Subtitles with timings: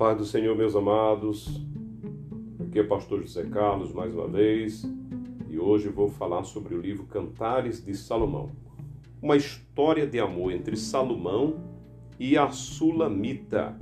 [0.00, 1.62] paz do Senhor, meus amados.
[2.58, 4.82] Aqui é o pastor José Carlos mais uma vez
[5.46, 8.50] e hoje vou falar sobre o livro Cantares de Salomão.
[9.20, 11.60] Uma história de amor entre Salomão
[12.18, 13.76] e a Sulamita,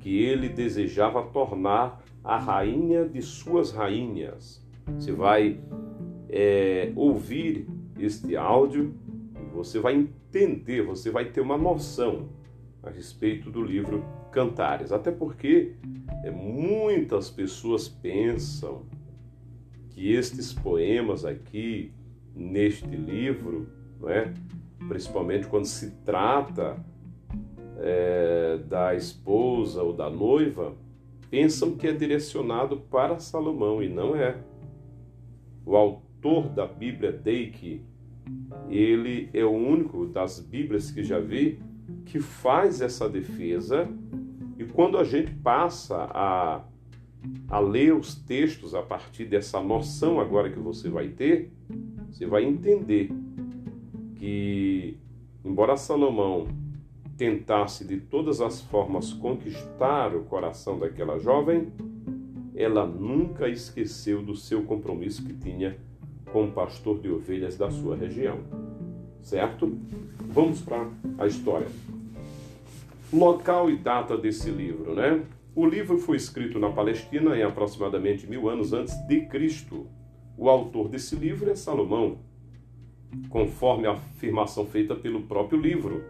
[0.00, 4.60] que ele desejava tornar a rainha de suas rainhas.
[4.98, 5.60] Você vai
[6.28, 7.68] é, ouvir
[8.00, 8.96] este áudio
[9.40, 12.30] e você vai entender, você vai ter uma noção
[12.82, 14.02] a respeito do livro
[14.36, 14.92] Cantares.
[14.92, 15.72] Até porque
[16.22, 18.82] é, muitas pessoas pensam
[19.88, 21.90] que estes poemas aqui
[22.34, 23.66] neste livro,
[23.98, 24.34] não é?
[24.88, 26.76] principalmente quando se trata
[27.78, 30.76] é, da esposa ou da noiva,
[31.30, 34.36] pensam que é direcionado para Salomão e não é.
[35.64, 37.80] O autor da Bíblia, Deike,
[38.68, 41.58] ele é o único das Bíblias que já vi
[42.04, 43.88] que faz essa defesa
[44.66, 46.60] e quando a gente passa a,
[47.48, 51.52] a ler os textos a partir dessa noção agora que você vai ter,
[52.10, 53.12] você vai entender
[54.16, 54.96] que,
[55.44, 56.48] embora Salomão
[57.16, 61.68] tentasse de todas as formas conquistar o coração daquela jovem,
[62.56, 65.76] ela nunca esqueceu do seu compromisso que tinha
[66.32, 68.40] com o pastor de ovelhas da sua região.
[69.22, 69.78] Certo?
[70.28, 71.68] Vamos para a história.
[73.12, 75.24] Local e data desse livro, né?
[75.54, 79.86] O livro foi escrito na Palestina em aproximadamente mil anos antes de Cristo.
[80.36, 82.18] O autor desse livro é Salomão,
[83.28, 86.02] conforme a afirmação feita pelo próprio livro.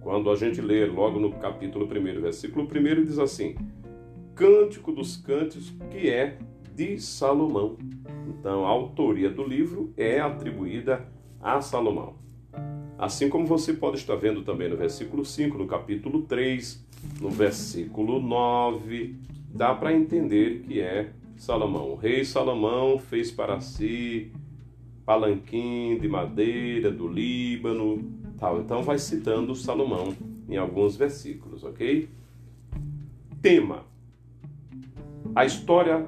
[0.00, 3.56] Quando a gente lê logo no capítulo 1, versículo 1, diz assim:
[4.34, 6.38] Cântico dos Cânticos, que é
[6.74, 7.78] de Salomão.
[8.28, 11.08] Então, a autoria do livro é atribuída
[11.40, 12.16] a Salomão.
[13.02, 16.86] Assim como você pode estar vendo também no versículo 5, no capítulo 3,
[17.20, 19.16] no versículo 9,
[19.52, 21.90] dá para entender que é Salomão.
[21.90, 24.30] O rei Salomão fez para si
[25.04, 28.08] palanquim de madeira do Líbano,
[28.38, 28.60] tal.
[28.60, 30.14] Então vai citando Salomão
[30.48, 32.08] em alguns versículos, ok?
[33.42, 33.84] Tema:
[35.34, 36.06] A história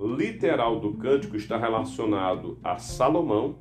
[0.00, 3.56] literal do cântico está relacionado a Salomão,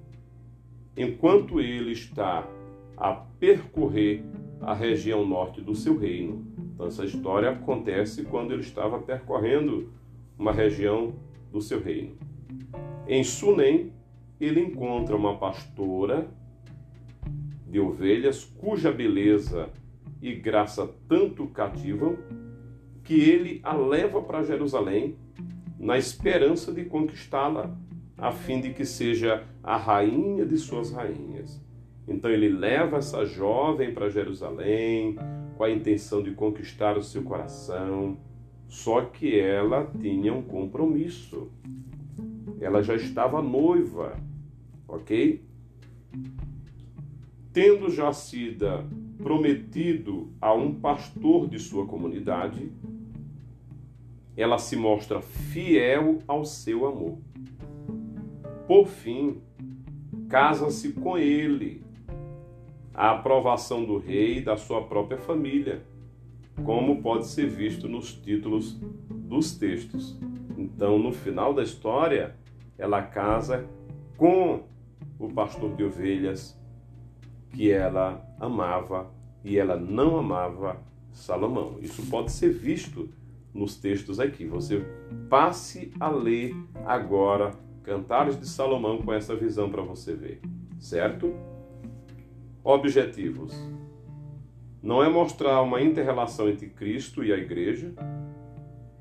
[0.95, 2.47] enquanto ele está
[2.97, 4.23] a percorrer
[4.61, 6.45] a região norte do seu reino.
[6.73, 9.91] Então, essa história acontece quando ele estava percorrendo
[10.38, 11.13] uma região
[11.51, 12.17] do seu reino.
[13.07, 13.94] Em Sunem,
[14.39, 16.28] ele encontra uma pastora
[17.67, 19.69] de ovelhas cuja beleza
[20.22, 22.17] e graça tanto cativam
[23.03, 25.16] que ele a leva para Jerusalém
[25.79, 27.77] na esperança de conquistá-la,
[28.17, 31.62] a fim de que seja a rainha de suas rainhas.
[32.08, 35.18] Então ele leva essa jovem para Jerusalém
[35.58, 38.18] com a intenção de conquistar o seu coração,
[38.68, 41.50] só que ela tinha um compromisso.
[42.60, 44.18] Ela já estava noiva,
[44.88, 45.44] ok?
[47.52, 48.66] Tendo já sido
[49.18, 52.72] prometido a um pastor de sua comunidade,
[54.38, 57.18] ela se mostra fiel ao seu amor.
[58.68, 59.42] Por fim,
[60.28, 61.84] casa-se com ele
[62.95, 65.83] a aprovação do rei e da sua própria família,
[66.63, 68.79] como pode ser visto nos títulos
[69.09, 70.17] dos textos.
[70.57, 72.35] Então, no final da história,
[72.78, 73.67] ela casa
[74.16, 74.63] com
[75.19, 76.57] o pastor de ovelhas
[77.51, 79.12] que ela amava
[79.44, 80.77] e ela não amava
[81.12, 81.77] Salomão.
[81.81, 83.09] Isso pode ser visto
[83.53, 84.45] nos textos aqui.
[84.45, 84.85] Você
[85.29, 90.41] passe a ler agora Cantares de Salomão com essa visão para você ver,
[90.79, 91.33] certo?
[92.68, 93.53] Objetivos:
[94.81, 97.94] não é mostrar uma interrelação entre Cristo e a Igreja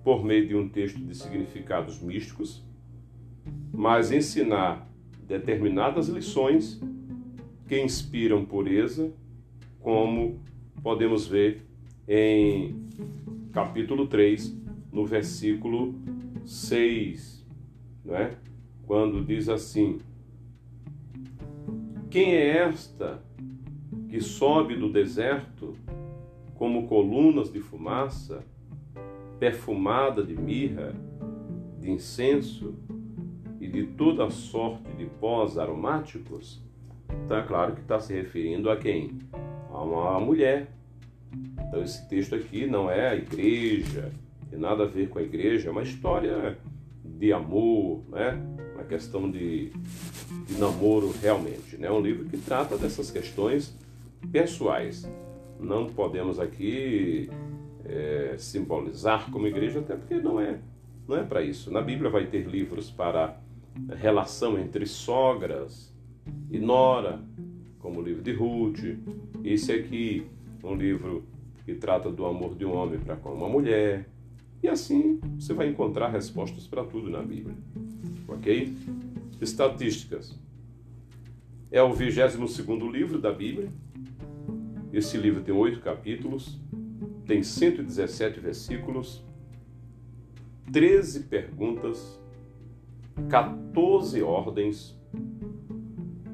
[0.05, 2.63] por meio de um texto de significados místicos,
[3.73, 4.87] mas ensinar
[5.27, 6.79] determinadas lições
[7.67, 9.11] que inspiram pureza,
[9.81, 10.43] como
[10.83, 11.63] podemos ver
[12.07, 12.87] em
[13.51, 14.55] capítulo 3,
[14.93, 15.95] no versículo
[16.45, 17.47] 6,
[18.05, 18.37] não é?
[18.87, 20.01] quando diz assim:
[22.11, 23.25] Quem é esta
[24.15, 25.75] que sobe do deserto
[26.55, 28.45] como colunas de fumaça,
[29.41, 30.95] perfumada de mirra,
[31.81, 32.77] de incenso
[33.61, 36.63] e de toda sorte de pós aromáticos,
[37.25, 39.19] então é claro que está se referindo a quem?
[39.69, 40.69] A uma mulher.
[41.67, 44.13] Então esse texto aqui não é a igreja,
[44.49, 46.57] tem nada a ver com a igreja, é uma história
[47.05, 48.41] de amor, né?
[48.77, 49.73] uma questão de,
[50.47, 51.75] de namoro realmente.
[51.75, 51.91] É né?
[51.91, 53.77] um livro que trata dessas questões
[54.31, 55.09] pessoais.
[55.59, 57.31] Não podemos aqui
[57.85, 60.59] é, simbolizar como igreja, até porque não é,
[61.07, 61.71] não é para isso.
[61.71, 63.41] Na Bíblia vai ter livros para
[63.97, 65.93] relação entre sogras
[66.51, 67.21] e nora,
[67.79, 68.99] como o livro de Ruth.
[69.43, 70.27] Esse aqui,
[70.63, 71.25] um livro
[71.65, 74.09] que trata do amor de um homem para com uma mulher.
[74.63, 77.55] E assim você vai encontrar respostas para tudo na Bíblia.
[78.29, 78.75] Ok?
[79.41, 80.39] Estatísticas.
[81.71, 82.59] É o 22
[82.93, 83.69] livro da Bíblia.
[84.95, 86.57] Esse livro tem oito capítulos,
[87.27, 89.25] tem 117 versículos,
[90.73, 92.21] 13 perguntas,
[93.29, 94.97] 14 ordens.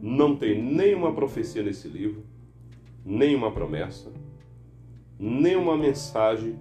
[0.02, 2.22] Não tem nenhuma profecia nesse livro,
[3.02, 4.12] nenhuma promessa,
[5.18, 6.58] nenhuma mensagem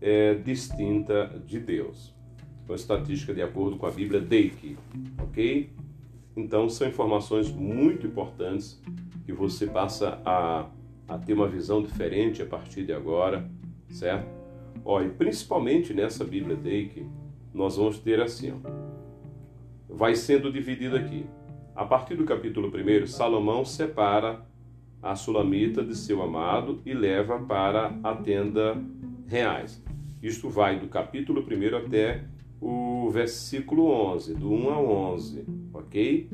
[0.00, 2.14] é, distinta de Deus.
[2.68, 4.78] Uma estatística de acordo com a Bíblia Deike,
[5.20, 5.70] ok?
[6.36, 8.80] Então são informações muito importantes
[9.24, 10.70] que você passa a,
[11.08, 13.48] a ter uma visão diferente a partir de agora,
[13.88, 14.28] certo?
[14.84, 17.06] Ó, e principalmente nessa Bíblia Deike,
[17.52, 18.70] nós vamos ter assim, ó,
[19.88, 21.26] vai sendo dividido aqui.
[21.74, 24.46] A partir do capítulo 1, Salomão separa
[25.02, 28.76] a sulamita de seu amado e leva para a tenda
[29.26, 29.82] reais.
[30.22, 32.24] Isto vai do capítulo 1 até
[32.60, 36.30] o versículo 11, do 1 a 11, ok?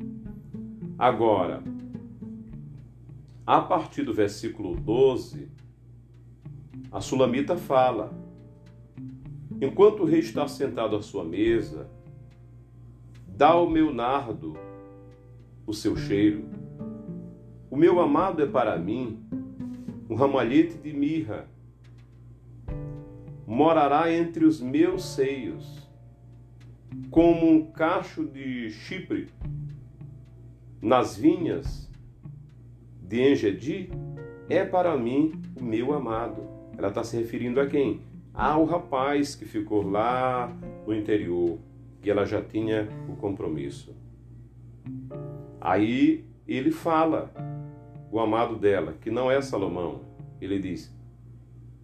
[0.99, 1.63] Agora,
[3.47, 5.49] a partir do versículo 12,
[6.91, 8.13] a sulamita fala:
[9.61, 11.91] Enquanto o rei está sentado à sua mesa,
[13.27, 14.57] dá ao meu nardo
[15.67, 16.45] o seu cheiro.
[17.71, 19.25] O meu amado é para mim
[20.09, 21.49] um ramalhete de mirra.
[23.47, 25.83] Morará entre os meus seios
[27.11, 29.29] como um cacho de Chipre
[30.81, 31.92] nas vinhas
[33.13, 33.91] de Engedi,
[34.49, 36.49] é para mim o meu amado.
[36.79, 38.01] Ela está se referindo a quem?
[38.33, 40.51] Ao rapaz que ficou lá
[40.87, 41.59] no interior,
[42.01, 43.95] que ela já tinha o compromisso.
[45.61, 47.31] Aí ele fala,
[48.11, 50.01] o amado dela, que não é Salomão.
[50.41, 50.91] Ele diz: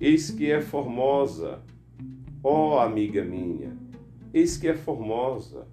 [0.01, 1.61] Eis que é formosa,
[2.43, 3.77] ó amiga minha,
[4.33, 5.69] Eis que é formosa.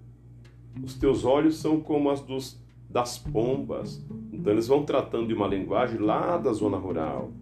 [0.84, 4.04] Os teus olhos são como as dos, das pombas.
[4.46, 7.32] Então eles vão tratando de uma linguagem lá da zona rural.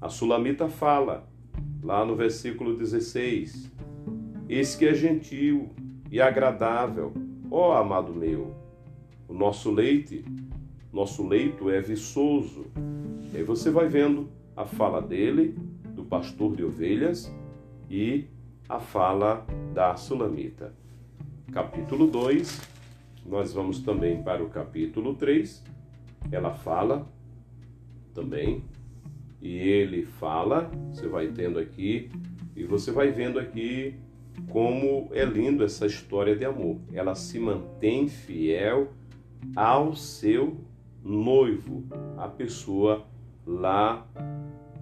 [0.00, 1.28] A Sulamita fala,
[1.80, 3.70] lá no versículo 16:
[4.48, 5.70] Eis que é gentil
[6.10, 7.12] e agradável,
[7.48, 8.52] ó amado meu.
[9.28, 10.24] O nosso leite,
[10.92, 12.66] nosso leito é viçoso.
[13.32, 15.56] E aí você vai vendo a fala dele,
[15.94, 17.32] do pastor de ovelhas,
[17.88, 18.24] e
[18.68, 20.74] a fala da Sulamita.
[21.52, 22.60] Capítulo 2,
[23.24, 25.70] nós vamos também para o capítulo 3.
[26.30, 27.06] Ela fala
[28.14, 28.62] também,
[29.40, 32.10] e ele fala, você vai tendo aqui,
[32.54, 33.94] e você vai vendo aqui
[34.50, 36.78] como é lindo essa história de amor.
[36.92, 38.92] Ela se mantém fiel
[39.56, 40.56] ao seu
[41.02, 41.84] noivo,
[42.16, 43.04] a pessoa
[43.46, 44.06] lá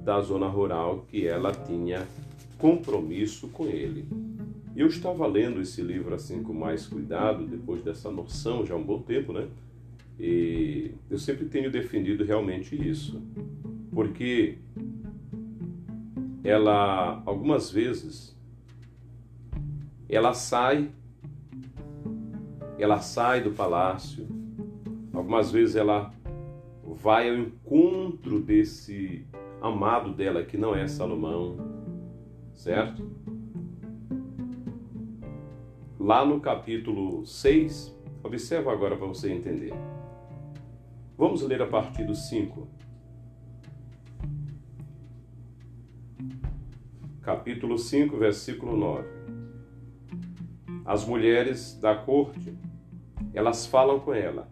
[0.02, 2.06] da zona rural que ela tinha
[2.58, 4.06] compromisso com ele.
[4.76, 8.82] Eu estava lendo esse livro assim com mais cuidado, depois dessa noção já há um
[8.82, 9.48] bom tempo, né?
[10.22, 13.22] E eu sempre tenho defendido realmente isso,
[13.90, 14.58] porque
[16.44, 18.38] ela, algumas vezes,
[20.06, 20.90] ela sai,
[22.78, 24.28] ela sai do palácio,
[25.10, 26.12] algumas vezes ela
[26.84, 29.24] vai ao encontro desse
[29.58, 31.56] amado dela que não é Salomão,
[32.52, 33.10] certo?
[35.98, 39.72] Lá no capítulo 6, observa agora para você entender.
[41.20, 42.66] Vamos ler a partir do 5.
[47.20, 49.06] Capítulo 5, versículo 9.
[50.82, 52.56] As mulheres da corte,
[53.34, 54.50] elas falam com ela: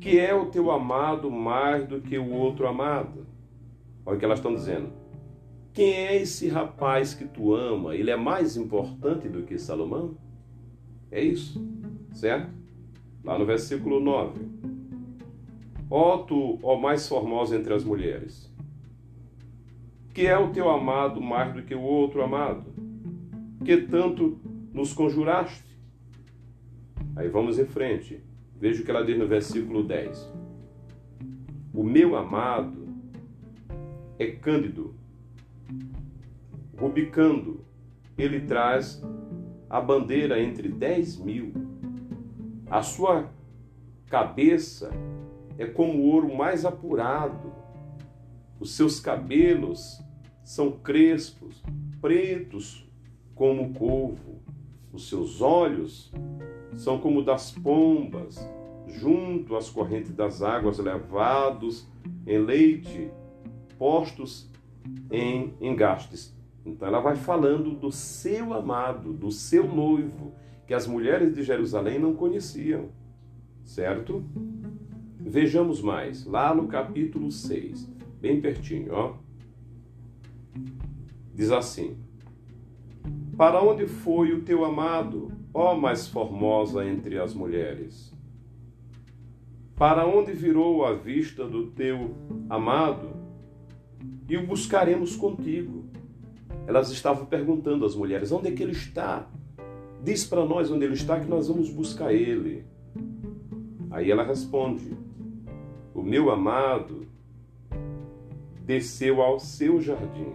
[0.00, 3.26] Que é o teu amado mais do que o outro amado?
[4.06, 4.90] Olha o que elas estão dizendo
[5.74, 7.94] quem é esse rapaz que tu ama?
[7.94, 10.16] Ele é mais importante do que Salomão?
[11.10, 11.62] É isso,
[12.10, 12.50] certo?
[13.22, 14.73] Lá no versículo 9.
[15.96, 18.52] Ó tu, ó mais formosa entre as mulheres,
[20.12, 22.64] que é o teu amado mais do que o outro amado,
[23.64, 24.36] que tanto
[24.72, 25.78] nos conjuraste.
[27.14, 28.20] Aí vamos em frente.
[28.56, 30.32] Veja o que ela diz no versículo 10.
[31.72, 32.88] O meu amado
[34.18, 34.96] é cândido
[36.76, 37.64] rubicando,
[38.18, 39.00] ele traz
[39.70, 41.52] a bandeira entre dez mil.
[42.68, 43.30] A sua
[44.08, 44.90] cabeça
[45.58, 47.52] é como o ouro mais apurado.
[48.58, 50.00] Os seus cabelos
[50.42, 51.62] são crespos,
[52.00, 52.88] pretos
[53.34, 54.40] como o couvo.
[54.92, 56.12] Os seus olhos
[56.76, 58.38] são como das pombas,
[58.86, 61.88] junto às correntes das águas, levados
[62.26, 63.10] em leite,
[63.78, 64.50] postos
[65.10, 66.34] em engastes.
[66.64, 70.32] Então ela vai falando do seu amado, do seu noivo,
[70.66, 72.88] que as mulheres de Jerusalém não conheciam,
[73.64, 74.24] certo?
[75.26, 77.90] Vejamos mais, lá no capítulo 6,
[78.20, 79.14] bem pertinho, ó.
[81.34, 81.96] Diz assim:
[83.34, 88.12] Para onde foi o teu amado, ó mais formosa entre as mulheres?
[89.74, 92.14] Para onde virou a vista do teu
[92.50, 93.08] amado?
[94.28, 95.86] E o buscaremos contigo.
[96.66, 99.26] Elas estavam perguntando às mulheres: onde é que ele está?
[100.02, 102.66] Diz para nós onde ele está que nós vamos buscar ele.
[103.90, 105.04] Aí ela responde:
[105.94, 107.06] O meu amado
[108.60, 110.34] desceu ao seu jardim,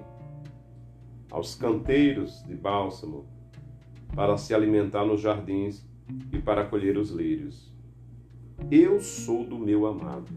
[1.29, 3.27] aos canteiros de bálsamo,
[4.15, 5.85] para se alimentar nos jardins
[6.33, 7.71] e para colher os lírios.
[8.71, 10.31] Eu sou do meu amado,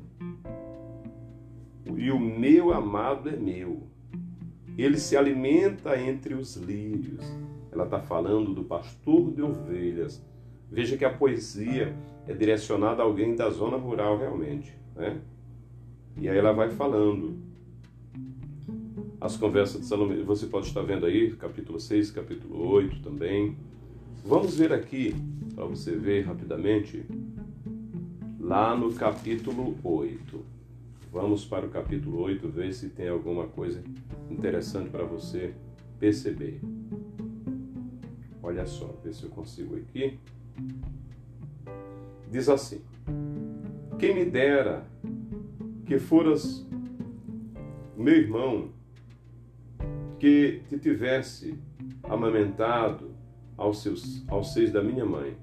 [1.97, 3.93] e o meu amado é meu
[4.77, 7.25] ele se alimenta entre os lírios.
[7.71, 10.25] Ela está falando do pastor de ovelhas.
[10.71, 11.95] Veja que a poesia
[12.27, 14.75] é direcionada a alguém da zona rural realmente.
[14.95, 15.21] Né?
[16.17, 17.37] E aí ela vai falando.
[19.21, 23.57] As conversas de Salomão, você pode estar vendo aí, capítulo 6, capítulo 8 também.
[24.25, 25.15] Vamos ver aqui,
[25.55, 27.05] para você ver rapidamente,
[28.41, 30.45] lá no capítulo 8.
[31.13, 33.83] Vamos para o capítulo 8, ver se tem alguma coisa
[34.31, 35.55] interessante para você
[36.01, 36.61] perceber.
[38.43, 40.19] Olha só, ver se eu consigo aqui.
[42.31, 42.81] Diz assim:
[44.03, 44.85] Quem me dera
[45.87, 46.67] que foras
[47.97, 48.71] meu irmão
[50.19, 51.57] que te tivesse
[52.03, 53.13] amamentado
[53.57, 55.37] aos, seus, aos seis da minha mãe,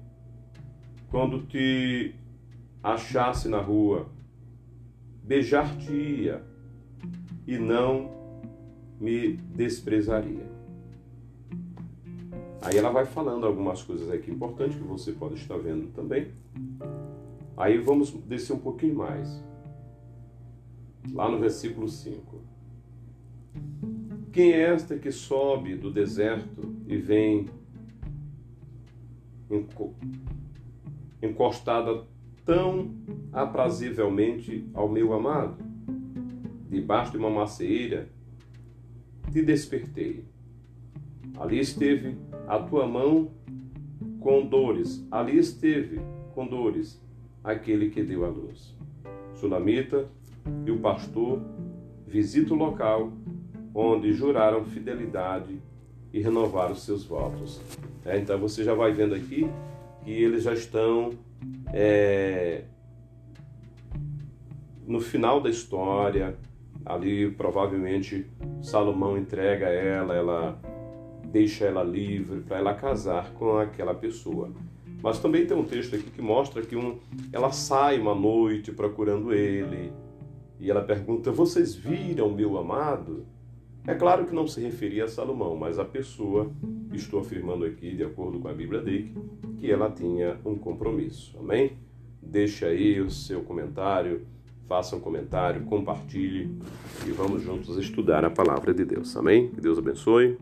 [1.10, 2.14] quando te
[2.82, 4.10] achasse na rua
[5.22, 6.44] beijar-te-ia
[7.46, 8.10] e não
[9.00, 10.46] me desprezaria.
[12.60, 16.30] Aí ela vai falando algumas coisas aqui importantes que você pode estar vendo também.
[17.56, 19.42] Aí vamos descer um pouquinho mais.
[21.12, 22.40] Lá no versículo 5.
[24.32, 27.48] Quem é esta que sobe do deserto e vem
[31.22, 32.04] encostada
[32.44, 32.94] tão
[33.32, 35.62] aprazivelmente ao meu amado.
[36.68, 38.08] Debaixo de uma macieira
[39.32, 40.24] te despertei.
[41.38, 42.16] Ali esteve
[42.46, 43.30] a tua mão
[44.20, 46.00] com dores, ali esteve
[46.34, 47.00] com dores
[47.42, 48.76] aquele que deu a luz.
[49.34, 50.08] Sulamita
[50.66, 51.40] e o pastor
[52.06, 53.12] visita o local
[53.74, 55.60] onde juraram fidelidade
[56.12, 57.60] e renovaram seus votos.
[58.04, 59.48] É, então você já vai vendo aqui
[60.02, 61.10] que eles já estão
[61.72, 62.64] é,
[64.86, 66.36] no final da história,
[66.84, 68.26] ali provavelmente
[68.62, 70.60] Salomão entrega ela, ela
[71.26, 74.50] deixa ela livre para ela casar com aquela pessoa.
[75.02, 76.98] Mas também tem um texto aqui que mostra que um,
[77.32, 79.92] ela sai uma noite procurando ele
[80.58, 83.24] e ela pergunta: Vocês viram meu amado?
[83.86, 86.50] É claro que não se referia a Salomão, mas a pessoa,
[86.92, 89.14] estou afirmando aqui, de acordo com a Bíblia dele,
[89.58, 91.36] que ela tinha um compromisso.
[91.38, 91.72] Amém?
[92.22, 94.26] Deixa aí o seu comentário,
[94.68, 96.54] faça um comentário, compartilhe
[97.06, 99.16] e vamos juntos estudar a palavra de Deus.
[99.16, 99.48] Amém?
[99.48, 100.36] Que Deus abençoe.